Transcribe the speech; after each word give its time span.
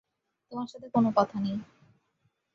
তোমার 0.51 0.67
সাথে 0.67 0.87
কোন 0.89 1.05
কথা 1.17 1.37
নেই। 1.39 1.57